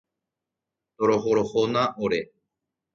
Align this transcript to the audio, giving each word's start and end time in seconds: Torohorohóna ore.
Torohorohóna 0.97 1.83
ore. 2.09 2.21